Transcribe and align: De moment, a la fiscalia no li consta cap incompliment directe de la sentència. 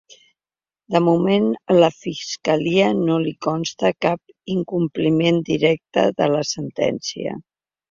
De 0.93 1.01
moment, 1.07 1.43
a 1.73 1.75
la 1.83 1.89
fiscalia 1.97 2.87
no 3.03 3.19
li 3.27 3.35
consta 3.49 3.93
cap 4.07 4.35
incompliment 4.57 5.39
directe 5.53 6.09
de 6.23 6.33
la 6.35 6.43
sentència. 6.57 7.39